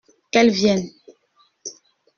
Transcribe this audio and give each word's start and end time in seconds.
Qu’elles 0.31 0.49
viennent! 0.49 0.89